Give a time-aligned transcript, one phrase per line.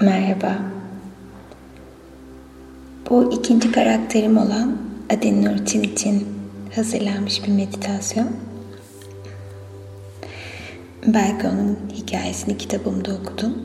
[0.00, 0.58] Merhaba.
[3.10, 4.78] Bu ikinci karakterim olan
[5.10, 6.28] Adin Nurçin için
[6.74, 8.28] hazırlanmış bir meditasyon.
[11.06, 13.62] Belki onun hikayesini kitabımda okudum.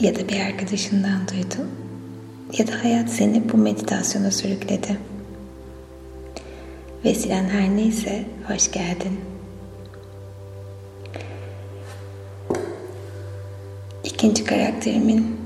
[0.00, 1.68] Ya da bir arkadaşından duydum.
[2.58, 4.98] Ya da hayat seni bu meditasyona sürükledi.
[7.04, 9.33] Vesilen her neyse hoş geldin.
[14.24, 15.36] İkinci karakterimin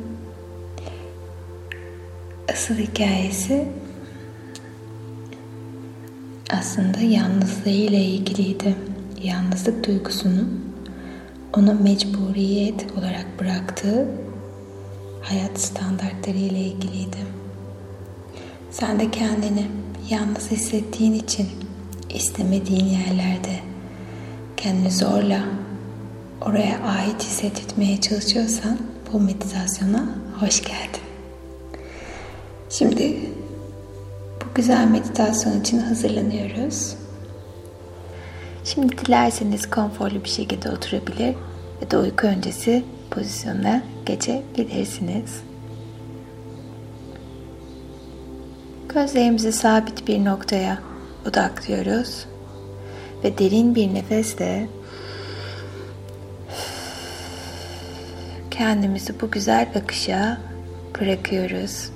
[2.53, 3.69] asıl hikayesi
[6.51, 8.75] aslında yalnızlığıyla ilgiliydi.
[9.23, 10.75] Yalnızlık duygusunun
[11.57, 14.09] onu mecburiyet olarak bıraktığı
[15.23, 17.19] hayat standartları ile ilgiliydi.
[18.71, 19.67] Sen de kendini
[20.11, 21.49] yalnız hissettiğin için
[22.11, 23.61] istemediğin yerlerde
[24.57, 25.68] kendini zorla
[26.41, 28.78] oraya ait hissetmeye çalışıyorsan
[29.12, 30.05] bu meditasyona
[30.41, 31.00] hoş geldin.
[32.70, 33.17] Şimdi
[34.41, 36.97] bu güzel meditasyon için hazırlanıyoruz.
[38.64, 41.34] Şimdi dilerseniz konforlu bir şekilde oturabilir
[41.83, 45.41] ya da uyku öncesi pozisyona geçebilirsiniz.
[48.89, 50.78] Gözlerimizi sabit bir noktaya
[51.28, 52.27] odaklıyoruz
[53.25, 54.69] ve derin bir nefesle
[58.59, 60.39] kendimizi bu güzel akışa
[61.01, 61.91] bırakıyoruz.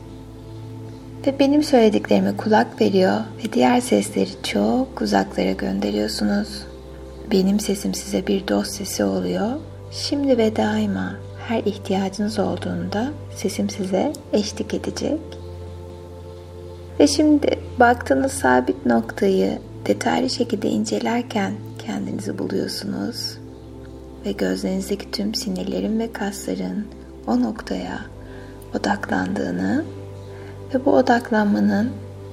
[1.27, 6.67] Ve benim söylediklerime kulak veriyor ve diğer sesleri çok uzaklara gönderiyorsunuz.
[7.31, 9.51] Benim sesim size bir dost sesi oluyor.
[9.93, 11.15] Şimdi ve daima
[11.49, 15.21] her ihtiyacınız olduğunda sesim size eşlik edecek.
[17.01, 21.53] Ve şimdi baktığınız sabit noktayı detaylı şekilde incelerken
[21.87, 23.42] kendinizi buluyorsunuz
[24.27, 26.87] ve gözlerinizdeki tüm sinirlerin ve kasların
[27.27, 27.99] o noktaya
[28.75, 29.85] odaklandığını
[30.75, 31.91] ve bu odaklanmanın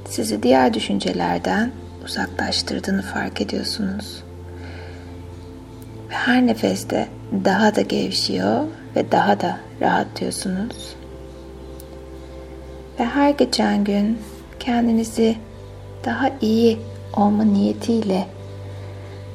[0.10, 1.72] sizi diğer düşüncelerden
[2.06, 4.24] uzaklaştırdığını fark ediyorsunuz.
[6.10, 7.08] Ve her nefeste
[7.46, 10.96] daha da gevşiyor ve daha da rahatlıyorsunuz.
[13.00, 14.18] Ve her geçen gün
[14.60, 15.36] kendinizi
[16.06, 16.80] daha iyi
[17.18, 18.28] olma niyetiyle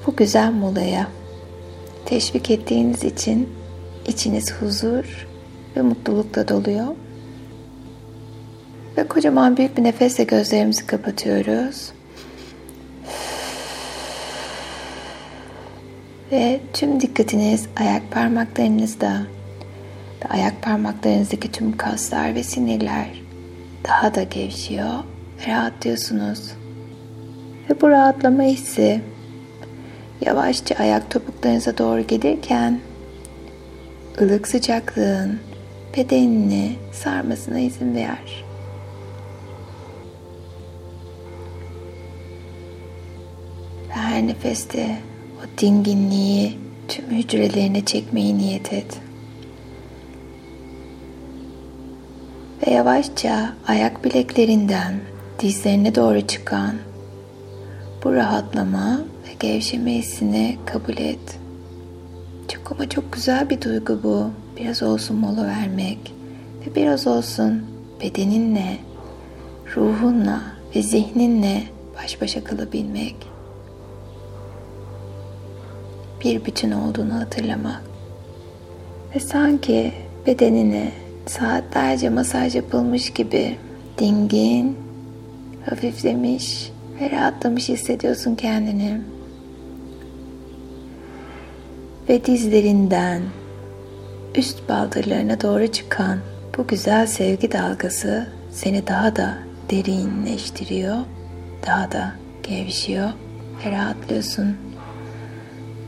[0.07, 1.07] bu güzel molaya
[2.07, 3.49] teşvik ettiğiniz için
[4.07, 5.27] içiniz huzur
[5.77, 6.87] ve mutlulukla doluyor.
[8.97, 11.93] Ve kocaman büyük bir nefesle gözlerimizi kapatıyoruz.
[16.33, 19.23] Ve tüm dikkatiniz ayak parmaklarınızda
[20.25, 23.23] ve ayak parmaklarınızdaki tüm kaslar ve sinirler
[23.89, 24.95] daha da gevşiyor
[25.41, 26.53] ve rahatlıyorsunuz.
[27.71, 29.01] Ve bu rahatlama hissi
[30.21, 32.81] yavaşça ayak topuklarınıza doğru gelirken
[34.21, 35.41] ılık sıcaklığın
[35.97, 38.45] bedenini sarmasına izin ver.
[43.89, 44.99] Ve her nefeste
[45.39, 46.59] o dinginliği
[46.89, 49.01] tüm hücrelerine çekmeyi niyet et.
[52.67, 55.01] Ve yavaşça ayak bileklerinden
[55.41, 56.75] dizlerine doğru çıkan
[58.05, 59.01] bu rahatlama
[59.41, 61.39] gevşeme hissini kabul et.
[62.49, 64.31] Çok ama çok güzel bir duygu bu.
[64.57, 66.15] Biraz olsun mola vermek
[66.67, 67.63] ve biraz olsun
[68.03, 68.79] bedeninle,
[69.77, 70.41] ruhunla
[70.77, 71.63] ve zihninle
[72.03, 73.17] baş başa kalabilmek.
[76.25, 77.83] Bir bütün olduğunu hatırlamak.
[79.15, 79.93] Ve sanki
[80.27, 80.93] bedenine
[81.27, 83.57] saatlerce masaj yapılmış gibi
[83.99, 84.79] dingin,
[85.71, 89.01] hafiflemiş ve rahatlamış hissediyorsun kendini
[92.09, 93.23] ve dizlerinden
[94.35, 96.19] üst baldırlarına doğru çıkan
[96.59, 99.39] bu güzel sevgi dalgası seni daha da
[99.71, 100.97] derinleştiriyor,
[101.67, 102.13] daha da
[102.43, 103.11] gevşiyor
[103.65, 104.57] ve rahatlıyorsun.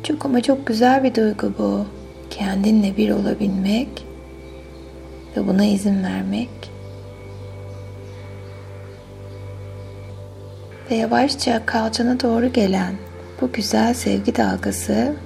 [0.03, 1.87] Çok ama çok güzel bir duygu bu.
[2.31, 4.07] Kendinle bir olabilmek
[5.37, 6.49] ve buna izin vermek.
[10.91, 12.95] Ve yavaşça kalçana doğru gelen
[13.41, 15.17] bu güzel sevgi dalgası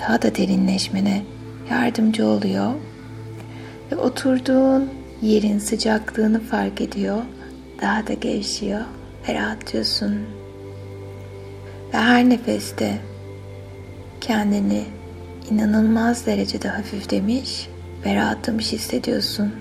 [0.00, 1.22] daha da derinleşmene
[1.70, 2.72] yardımcı oluyor.
[3.92, 4.90] Ve oturduğun
[5.22, 7.22] yerin sıcaklığını fark ediyor.
[7.80, 8.80] Daha da gevşiyor
[9.28, 10.12] ve rahatlıyorsun.
[11.94, 12.98] Ve her nefeste
[14.20, 14.84] kendini
[15.50, 17.68] inanılmaz derecede hafiflemiş
[18.06, 19.52] ve rahatlamış hissediyorsun.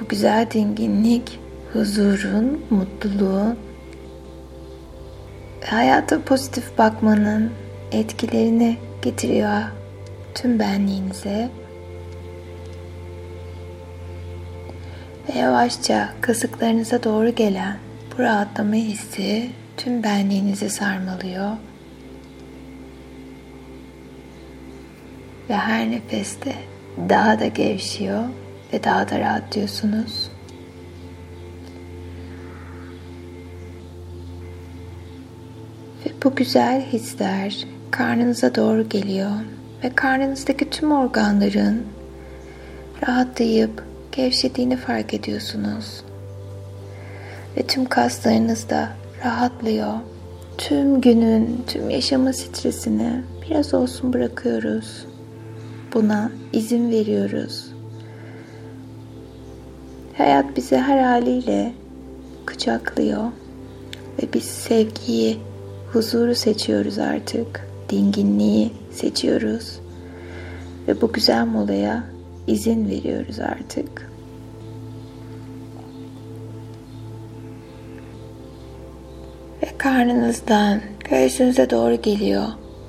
[0.00, 1.40] Bu güzel dinginlik,
[1.72, 3.56] huzurun, mutluluğun
[5.66, 7.52] hayata pozitif bakmanın
[7.92, 9.62] etkilerini getiriyor
[10.34, 11.50] tüm benliğinize
[15.28, 17.78] ve yavaşça kasıklarınıza doğru gelen
[18.12, 21.50] bu rahatlama hissi tüm benliğinizi sarmalıyor.
[25.50, 26.54] Ve her nefeste
[27.08, 28.24] daha da gevşiyor
[28.72, 30.33] ve daha da rahatlıyorsunuz.
[36.24, 39.30] Bu güzel hisler karnınıza doğru geliyor
[39.84, 41.82] ve karnınızdaki tüm organların
[43.08, 46.04] rahatlayıp gevşediğini fark ediyorsunuz.
[47.56, 48.88] Ve tüm kaslarınız da
[49.24, 49.92] rahatlıyor.
[50.58, 55.06] Tüm günün, tüm yaşama stresini biraz olsun bırakıyoruz.
[55.94, 57.66] Buna izin veriyoruz.
[60.16, 61.72] Hayat bizi her haliyle
[62.46, 63.24] kucaklıyor
[64.22, 65.38] ve biz sevgiyi,
[65.94, 67.68] huzuru seçiyoruz artık.
[67.90, 69.80] Dinginliği seçiyoruz.
[70.88, 72.04] Ve bu güzel molaya
[72.46, 74.10] izin veriyoruz artık.
[79.62, 80.80] Ve karnınızdan
[81.10, 82.46] göğsünüze doğru geliyor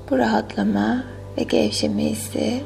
[0.10, 1.04] bu rahatlama
[1.38, 2.62] ve gevşeme hissi.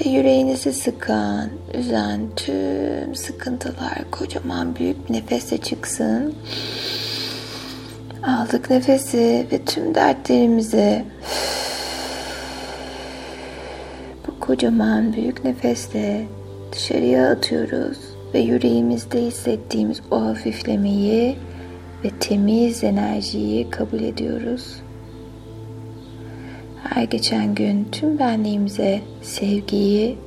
[0.00, 6.34] Ve yüreğinizi sıkan, üzen tüm sıkıntılar kocaman büyük bir nefesle çıksın.
[8.26, 11.04] Aldık nefesi ve tüm dertlerimizi
[14.26, 16.26] bu kocaman büyük nefesle
[16.72, 17.98] dışarıya atıyoruz
[18.34, 21.36] ve yüreğimizde hissettiğimiz o hafiflemeyi
[22.04, 24.82] ve temiz enerjiyi kabul ediyoruz.
[26.82, 30.18] Her geçen gün tüm benliğimize sevgiyi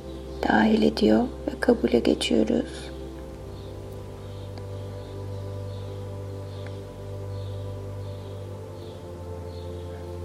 [0.48, 2.89] dahil ediyor ve kabule geçiyoruz.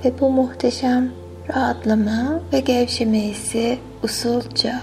[0.06, 1.12] Ve bu muhteşem
[1.50, 4.82] rahatlama ve gevşeme hissi usulca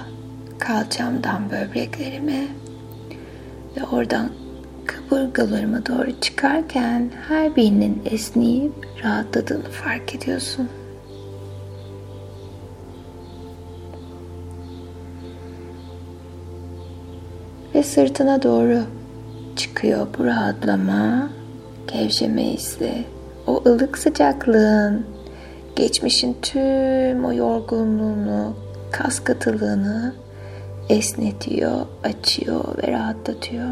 [0.59, 2.47] kalçamdan böbreklerime
[3.77, 4.31] ve oradan
[4.87, 8.73] kaburgalarıma doğru çıkarken her birinin esneyip
[9.05, 10.69] rahatladığını fark ediyorsun.
[17.75, 18.79] Ve sırtına doğru
[19.57, 21.31] çıkıyor bu rahatlama,
[21.93, 23.05] gevşeme hissi.
[23.47, 25.12] O ılık sıcaklığın,
[25.82, 28.56] geçmişin tüm o yorgunluğunu,
[28.93, 30.14] kas katılığını
[30.88, 33.69] esnetiyor, açıyor ve rahatlatıyor.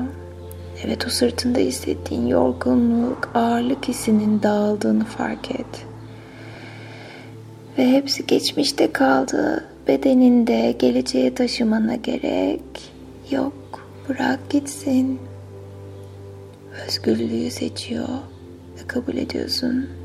[0.84, 5.86] Evet o sırtında hissettiğin yorgunluk, ağırlık hissinin dağıldığını fark et.
[7.78, 9.64] Ve hepsi geçmişte kaldı.
[9.88, 12.92] Bedeninde geleceğe taşımana gerek
[13.30, 13.88] yok.
[14.08, 15.20] Bırak gitsin.
[16.86, 18.08] Özgürlüğü seçiyor
[18.78, 19.99] ve kabul ediyorsun.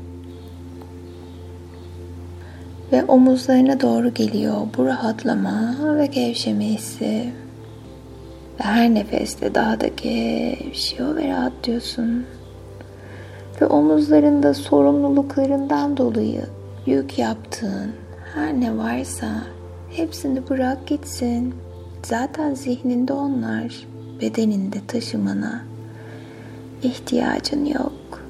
[2.92, 7.32] Ve omuzlarına doğru geliyor bu rahatlama ve gevşeme hissi.
[8.60, 12.26] Ve her nefeste daha da gevşiyor ve rahatlıyorsun.
[13.60, 16.42] Ve omuzlarında sorumluluklarından dolayı
[16.86, 17.90] yük yaptığın
[18.34, 19.28] her ne varsa
[19.90, 21.54] hepsini bırak gitsin.
[22.02, 23.86] Zaten zihninde onlar,
[24.20, 25.62] bedeninde taşımana
[26.82, 28.22] ihtiyacın yok.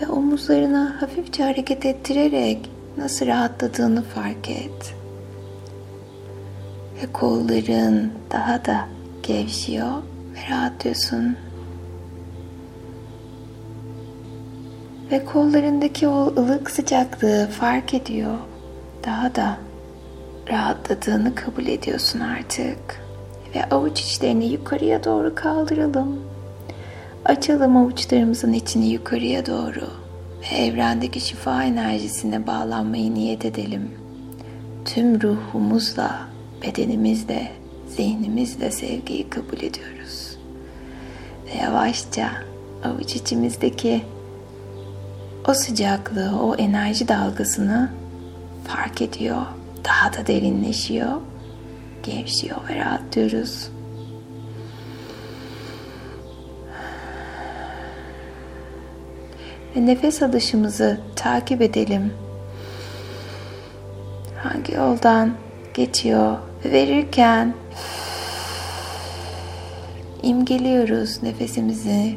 [0.00, 4.94] Ve omuzlarına hafifçe hareket ettirerek nasıl rahatladığını fark et.
[7.02, 8.88] Ve kolların daha da
[9.22, 9.92] gevşiyor
[10.34, 11.36] ve rahatlıyorsun.
[15.10, 18.38] Ve kollarındaki o ılık sıcaklığı fark ediyor.
[19.04, 19.56] Daha da
[20.50, 23.02] rahatladığını kabul ediyorsun artık.
[23.54, 26.20] Ve avuç içlerini yukarıya doğru kaldıralım.
[27.24, 30.01] Açalım avuçlarımızın içini yukarıya doğru
[30.42, 33.90] ve evrendeki şifa enerjisine bağlanmayı niyet edelim.
[34.84, 36.28] Tüm ruhumuzla,
[36.62, 37.52] bedenimizle
[37.88, 40.38] zihnimizle sevgiyi kabul ediyoruz.
[41.46, 42.30] Ve yavaşça
[42.84, 44.02] avuç içimizdeki
[45.48, 47.90] o sıcaklığı, o enerji dalgasını
[48.66, 49.42] fark ediyor.
[49.84, 51.12] Daha da derinleşiyor,
[52.02, 53.68] gevşiyor ve rahatlıyoruz.
[59.76, 62.12] Ve nefes alışımızı takip edelim.
[64.42, 65.34] Hangi yoldan
[65.74, 67.54] geçiyor ve verirken
[70.22, 72.16] imgeliyoruz nefesimizi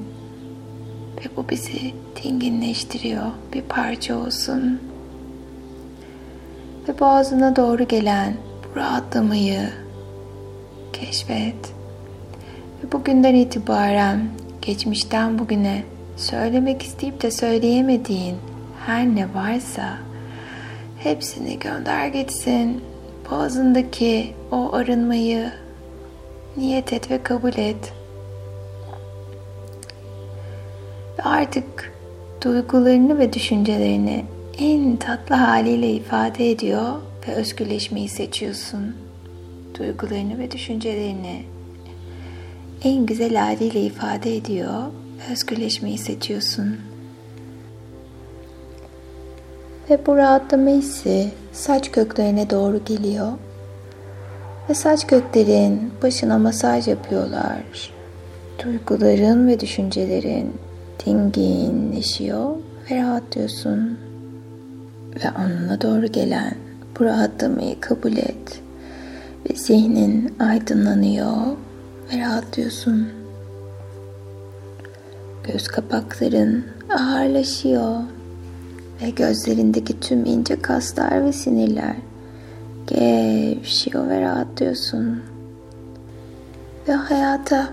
[1.18, 1.94] ve bu bizi
[2.24, 3.26] dinginleştiriyor.
[3.54, 4.82] Bir parça olsun.
[6.88, 8.34] Ve boğazına doğru gelen
[8.64, 9.70] bu rahatlamayı
[10.94, 11.74] keşfet.
[12.84, 14.30] Ve bugünden itibaren
[14.62, 15.84] geçmişten bugüne
[16.16, 18.36] söylemek isteyip de söyleyemediğin
[18.86, 19.98] her ne varsa
[21.00, 22.84] hepsini gönder gitsin.
[23.32, 25.52] Boğazındaki o arınmayı
[26.58, 27.94] niyet et ve kabul et.
[31.20, 31.94] Ve artık
[32.44, 34.26] duygularını ve düşüncelerini
[34.60, 36.94] en tatlı haliyle ifade ediyor
[37.28, 38.96] ve özgürleşmeyi seçiyorsun.
[39.80, 41.44] Duygularını ve düşüncelerini
[42.84, 44.84] en güzel haliyle ifade ediyor
[45.32, 46.78] özgürleşmeyi seçiyorsun.
[49.90, 53.32] Ve bu rahatlama hissi saç köklerine doğru geliyor.
[54.70, 57.94] Ve saç köklerin başına masaj yapıyorlar.
[58.64, 60.54] Duyguların ve düşüncelerin
[61.06, 62.56] dinginleşiyor
[62.92, 64.00] ve rahatlıyorsun.
[65.16, 66.56] Ve onunla doğru gelen
[67.00, 68.62] bu rahatlamayı kabul et.
[69.50, 71.36] Ve zihnin aydınlanıyor
[72.14, 73.25] ve rahatlıyorsun.
[75.54, 77.96] Göz kapakların ağırlaşıyor
[79.02, 81.96] ve gözlerindeki tüm ince kaslar ve sinirler
[82.88, 85.24] gevşiyor ve rahatlıyorsun.
[86.88, 87.70] Ve hayata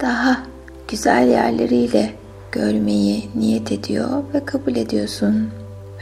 [0.00, 0.42] daha
[0.88, 2.10] güzel yerleriyle
[2.52, 5.48] görmeyi niyet ediyor ve kabul ediyorsun.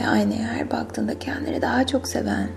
[0.01, 2.49] Ve aynaya her baktığında kendini daha çok seven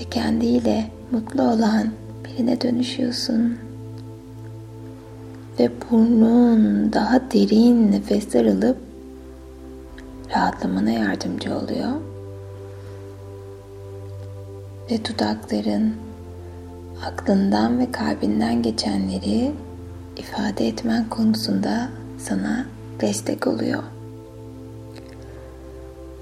[0.00, 1.88] ve kendiyle mutlu olan
[2.24, 3.69] birine dönüşüyorsun.
[5.60, 8.76] Ve burnun daha derin nefesler alıp
[10.34, 11.92] rahatlamana yardımcı oluyor.
[14.90, 15.94] Ve dudakların
[17.06, 19.52] aklından ve kalbinden geçenleri
[20.16, 21.88] ifade etmen konusunda
[22.18, 22.66] sana
[23.00, 23.82] destek oluyor.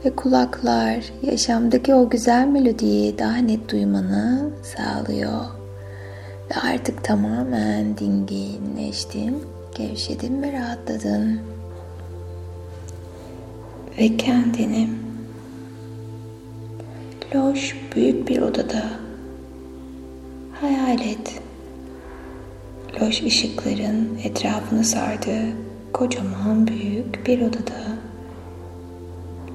[0.04, 5.44] Ve kulaklar yaşamdaki o güzel melodiyi daha net duymanı sağlıyor.
[6.50, 11.40] Ve artık tamamen dinginleştin, gevşedin ve rahatladın
[13.98, 14.88] ve kendini
[17.34, 18.84] loş büyük bir odada
[20.60, 21.40] hayal et.
[23.00, 25.46] Loş ışıkların etrafını sardığı
[25.92, 27.98] kocaman büyük bir odada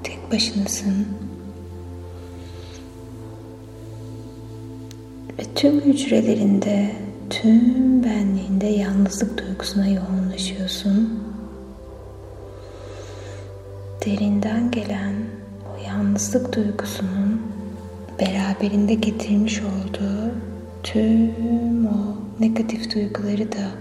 [0.04, 1.08] tek başınasın.
[5.40, 6.92] Ve tüm hücrelerinde,
[7.30, 11.24] tüm benliğinde yalnızlık duygusuna yoğunlaşıyorsun
[14.06, 15.14] derinden gelen
[15.66, 17.42] o yalnızlık duygusunun
[18.20, 20.32] beraberinde getirmiş olduğu
[20.84, 23.72] tüm o negatif duyguları da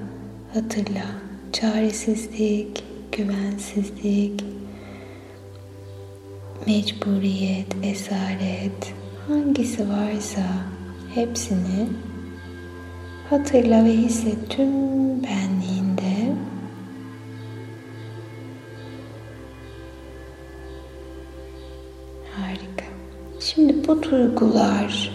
[0.55, 1.05] hatırla.
[1.53, 4.45] Çaresizlik, güvensizlik,
[6.67, 8.95] mecburiyet, esaret
[9.29, 10.43] hangisi varsa
[11.15, 11.89] hepsini
[13.31, 14.73] hatırla ve hisset tüm
[15.23, 15.73] benliğinde
[23.55, 25.13] Şimdi bu duygular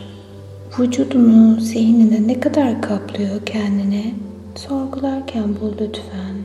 [0.80, 4.14] vücudunu, zihnine ne kadar kaplıyor kendine
[4.56, 6.36] sorgularken bul lütfen.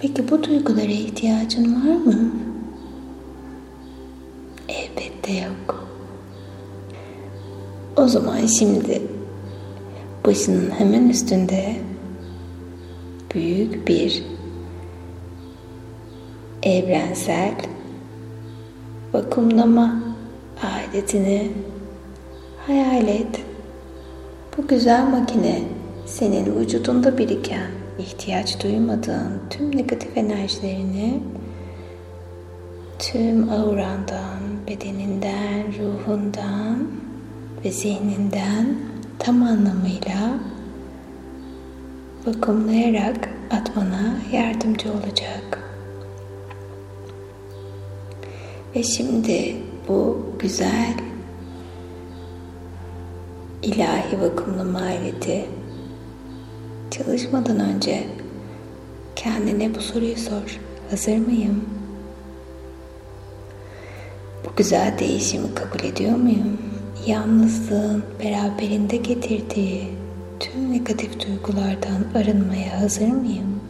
[0.00, 2.32] Peki bu duygulara ihtiyacın var mı?
[5.32, 5.88] Elbette yok.
[7.96, 9.02] O zaman şimdi
[10.26, 11.76] başının hemen üstünde
[13.34, 14.24] büyük bir
[16.62, 17.54] evrensel
[19.12, 20.00] vakumlama
[20.62, 21.52] aletini
[22.66, 23.40] hayal et.
[24.58, 25.62] Bu güzel makine
[26.06, 31.20] senin vücudunda biriken ihtiyaç duymadığın tüm negatif enerjilerini
[32.98, 36.88] tüm aurandan, bedeninden, ruhundan
[37.64, 38.76] ve zihninden
[39.18, 40.38] tam anlamıyla
[42.26, 45.58] vakumlayarak atmana yardımcı olacak.
[48.76, 49.56] Ve şimdi
[49.88, 50.94] bu güzel
[53.62, 55.44] ilahi vakumlama aleti
[56.90, 58.04] çalışmadan önce
[59.16, 60.60] kendine bu soruyu sor.
[60.90, 61.81] Hazır mıyım?
[64.56, 66.58] Güzel değişimi kabul ediyor muyum?
[67.06, 69.88] Yalnızlığın beraberinde getirdiği
[70.40, 73.62] tüm negatif duygulardan arınmaya hazır mıyım?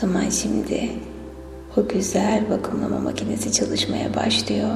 [0.00, 0.90] zaman şimdi
[1.76, 4.70] o güzel vakumlama makinesi çalışmaya başlıyor.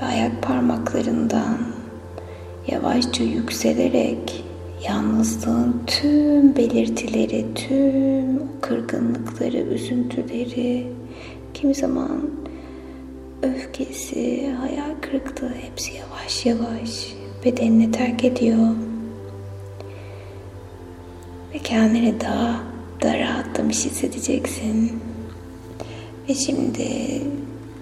[0.00, 1.58] Ve ayak parmaklarından
[2.66, 4.41] yavaşça yükselerek
[4.88, 10.86] yalnızlığın tüm belirtileri, tüm kırgınlıkları, üzüntüleri,
[11.54, 12.30] kimi zaman
[13.42, 18.68] öfkesi, hayal kırıklığı hepsi yavaş yavaş bedenini terk ediyor.
[21.54, 22.60] Ve kendini daha
[23.02, 24.92] da rahatlamış hissedeceksin.
[26.28, 26.88] Ve şimdi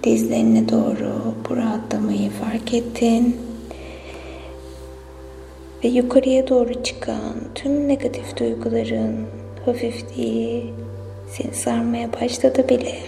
[0.03, 3.50] dizlerine doğru bu rahatlamayı fark ettin.
[5.83, 9.27] Ve yukarıya doğru çıkan tüm negatif duyguların
[9.65, 10.73] hafifliği
[11.29, 12.99] seni sarmaya başladı bile.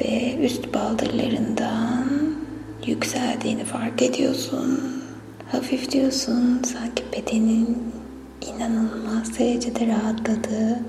[0.00, 2.06] Ve üst baldırlarından
[2.86, 5.02] yükseldiğini fark ediyorsun.
[5.52, 7.92] Hafif diyorsun sanki bedenin
[8.46, 10.80] inanılmaz derecede rahatladı.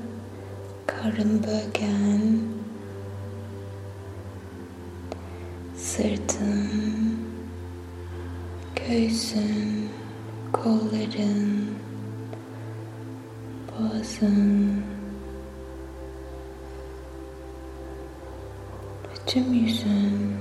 [0.87, 2.39] Karın bölgen,
[5.75, 7.08] sırtın,
[8.87, 9.89] göğsün,
[10.53, 11.67] kolların,
[13.67, 14.83] boğazın,
[19.25, 20.33] tüm yüzün,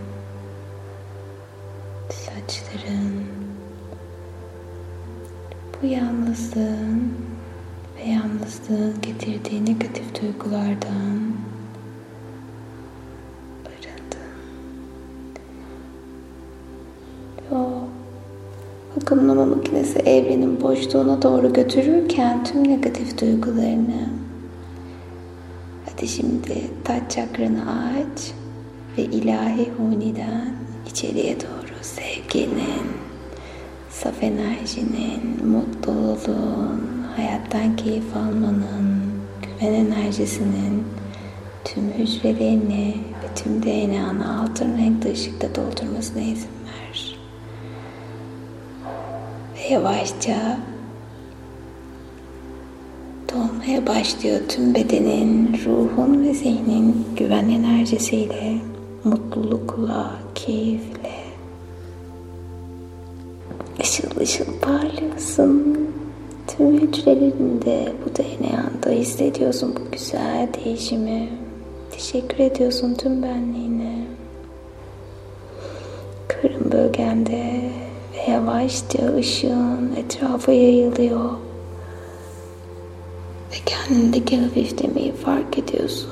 [2.11, 3.25] saçların,
[5.83, 7.12] bu yalnızlığın
[7.97, 11.28] ve yalnızlığın getirdiği negatif duygulardan
[19.88, 24.09] makinesi evrenin boşluğuna doğru götürürken tüm negatif duygularını
[25.87, 28.33] hadi şimdi taç çakranı aç
[28.99, 30.54] ve ilahi huniden
[30.87, 32.88] içeriye doğru sevginin,
[33.90, 36.83] saf enerjinin, mutluluğun,
[37.16, 39.02] hayattan keyif almanın,
[39.42, 40.85] güven enerjisinin
[41.64, 46.68] tüm hücrelerini ve tüm DNA'nı altın renkli ışıkta doldurmasına izin ver.
[49.71, 50.59] Yavaşça
[53.33, 58.59] dolmaya başlıyor tüm bedenin, ruhun ve zihnin güven enerjisiyle,
[59.05, 61.19] mutlulukla, keyifle.
[63.81, 65.79] Işıl ışıl parlıyorsun.
[66.47, 71.29] Tüm hücrelerinde bu DNA'da hissediyorsun bu güzel değişimi.
[71.90, 74.05] Teşekkür ediyorsun tüm benliğine.
[76.29, 77.71] Karın bölgende
[78.29, 81.31] yavaşça ışığın etrafa yayılıyor.
[83.53, 86.11] Ve kendindeki hafiflemeyi fark ediyorsun.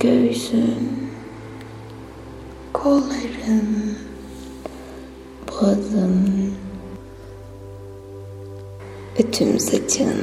[0.00, 1.10] Göğsün,
[2.72, 3.96] kolların,
[5.48, 6.30] boğazın,
[9.18, 10.14] ve tüm saçın,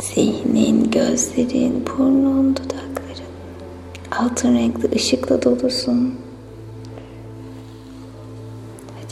[0.00, 3.34] zihnin, gözlerin, burnun, dudakların
[4.10, 6.23] altın renkli ışıkla dolusun.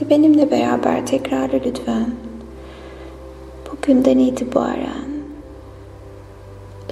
[0.02, 2.14] Hadi benimle beraber tekrarla lütfen.
[3.70, 5.08] Bugünden itibaren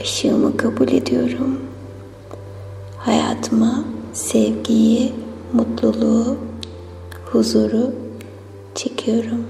[0.00, 1.60] ışığımı kabul ediyorum.
[2.98, 5.12] Hayatıma sevgiyi,
[5.52, 6.36] mutluluğu,
[7.32, 7.92] huzuru
[8.74, 9.46] çekiyorum.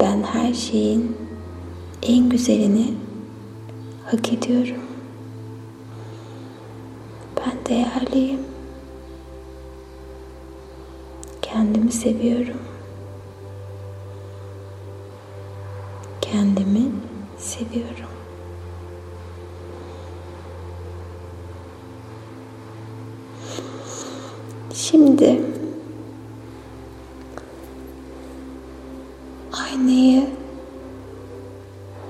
[0.00, 1.16] Ben her şeyin
[2.02, 2.94] en güzelini
[4.06, 4.82] hak ediyorum.
[7.36, 8.51] Ben değerliyim.
[11.52, 12.60] Kendimi seviyorum.
[16.20, 16.82] Kendimi
[17.38, 18.12] seviyorum.
[24.74, 25.40] Şimdi
[29.52, 30.28] aynayı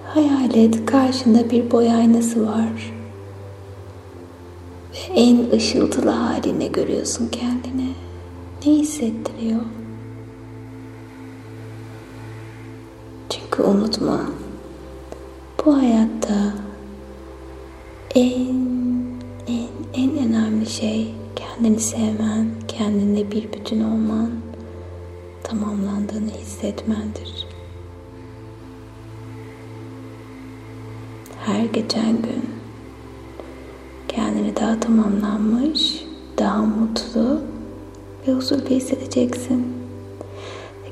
[0.05, 2.95] hayal et karşında bir boy aynası var.
[4.93, 8.12] Ve en ışıltılı haline görüyorsun kendini.
[8.67, 9.61] Ne hissettiriyor?
[13.31, 14.21] Çünkü unutma
[15.65, 16.55] bu hayatta
[18.15, 18.57] en
[19.47, 24.31] en en önemli şey kendini sevmen, kendinle bir bütün olman,
[25.43, 27.47] tamamlandığını hissetmendir.
[31.45, 32.51] Her geçen gün
[34.09, 36.05] kendini daha tamamlanmış,
[36.39, 37.52] daha mutlu
[38.29, 39.67] ve huzurlu hissedeceksin.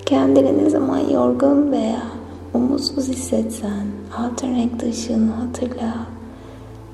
[0.06, 2.02] Kendini ne zaman yorgun veya
[2.54, 6.06] umutsuz hissetsen altın renkli ışığını hatırla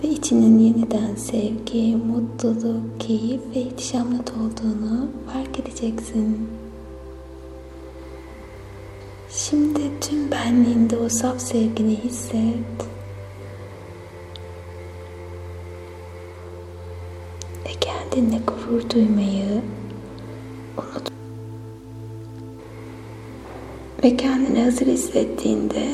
[0.05, 6.49] ve içinin yeniden sevgi, mutluluk, keyif ve ihtişamla dolduğunu fark edeceksin.
[9.31, 12.87] Şimdi tüm benliğinde o saf sevgini hisset.
[17.65, 19.63] Ve kendinle gurur duymayı
[24.07, 25.87] Ve kendini hazır hissettiğinde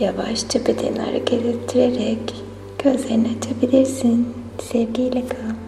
[0.00, 2.34] yavaşça bedeni hareket ettirerek
[2.84, 4.28] gözlerini açabilirsin.
[4.72, 5.67] Sevgiyle kal.